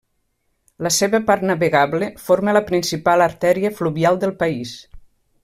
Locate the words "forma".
2.29-2.57